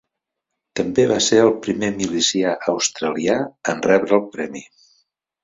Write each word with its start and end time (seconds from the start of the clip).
També 0.77 1.03
va 1.11 1.17
ser 1.25 1.37
el 1.41 1.53
primer 1.65 1.89
milicià 1.99 2.55
australià 2.73 3.37
en 3.75 3.85
rebre 3.91 4.19
el 4.21 4.27
premi. 4.35 4.65